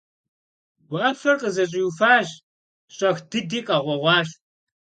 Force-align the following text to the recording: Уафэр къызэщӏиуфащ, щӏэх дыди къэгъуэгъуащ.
Уафэр 0.91 1.35
къызэщӏиуфащ, 1.41 2.27
щӏэх 2.95 3.17
дыди 3.29 3.59
къэгъуэгъуащ. 3.67 4.29